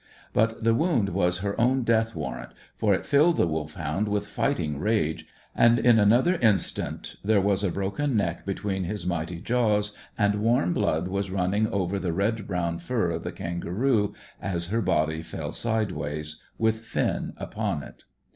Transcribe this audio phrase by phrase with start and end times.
[0.33, 4.79] But the wound was her own death warrant, for it filled the Wolfhound with fighting
[4.79, 10.41] rage, and in another instant there was a broken neck between his mighty jaws and
[10.41, 15.21] warm blood was running over the red brown fur of the kangaroo, as her body
[15.21, 18.05] fell sideways, with Finn upon it.